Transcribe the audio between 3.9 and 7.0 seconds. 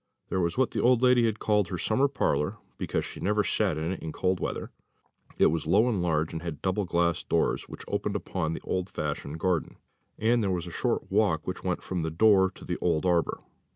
it in cold weather; it was low and large, and had double